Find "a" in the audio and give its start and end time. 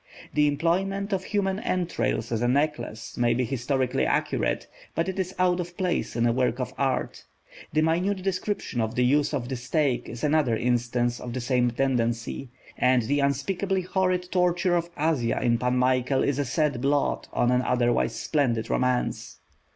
2.41-2.47, 6.25-6.31, 16.39-16.45